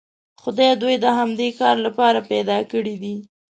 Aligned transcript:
خدای 0.41 0.69
دوی 0.81 0.95
د 0.99 1.05
همدې 1.19 1.49
کار 1.59 1.75
لپاره 1.85 2.19
پیدا 2.31 2.57
کړي 2.71 2.95
دي. 3.03 3.15